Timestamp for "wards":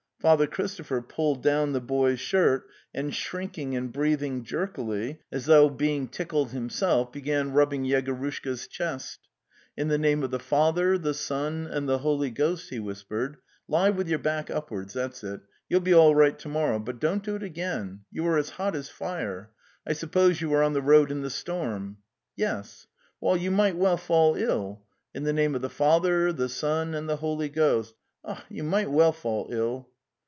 14.69-14.93